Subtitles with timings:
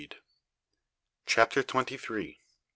[1.27, 2.39] CHAPTER TWENTY THREE.